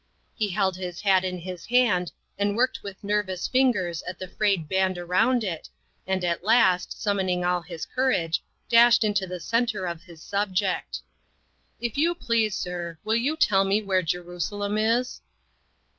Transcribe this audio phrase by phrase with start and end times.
[0.33, 4.27] He held his hat in his hand, and worked with nervous fin gers at the
[4.27, 5.69] frayed band around it,
[6.07, 11.01] and at last, summoning all his courage, dashed into the centre of his subject:
[11.79, 15.21] "If you please, sir, will you tell me where Jerusalem is?"